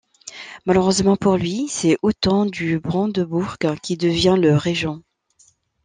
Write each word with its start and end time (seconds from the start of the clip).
Malheureusement 0.65 1.15
pour 1.15 1.37
lui, 1.37 1.67
c’est 1.67 1.99
Othon 2.01 2.47
du 2.47 2.79
Brandebourg 2.79 3.57
qui 3.83 3.97
devient 3.97 4.35
le 4.35 4.55
régent. 4.55 4.99